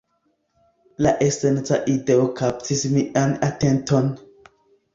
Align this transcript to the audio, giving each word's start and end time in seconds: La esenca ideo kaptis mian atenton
La 1.05 1.11
esenca 1.25 1.79
ideo 1.93 2.25
kaptis 2.41 2.83
mian 2.97 3.39
atenton 3.51 4.13